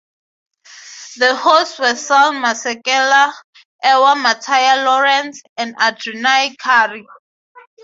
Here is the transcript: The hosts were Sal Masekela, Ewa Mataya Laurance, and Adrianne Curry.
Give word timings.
The 1.17 1.35
hosts 1.35 1.77
were 1.77 1.95
Sal 1.95 2.33
Masekela, 2.33 3.31
Ewa 3.83 4.15
Mataya 4.17 4.83
Laurance, 4.83 5.43
and 5.57 5.77
Adrianne 5.77 6.57
Curry. 6.57 7.05